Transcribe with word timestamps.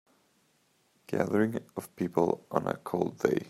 Gathering 1.05 1.59
of 1.77 1.95
people 1.95 2.47
on 2.49 2.65
a 2.65 2.75
cold 2.77 3.19
day. 3.19 3.37